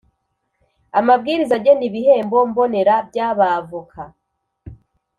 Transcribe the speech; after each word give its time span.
Amabwiriza 0.99 1.53
agena 1.59 1.83
ibihembo 1.89 2.37
mbonera 2.49 2.95
by 3.09 3.17
abavoka 3.29 4.01